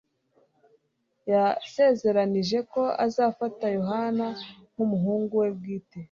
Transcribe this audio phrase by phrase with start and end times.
[1.31, 4.25] Yasezeranije ko azafata Yohana
[4.71, 5.97] nkumuhungu we bwite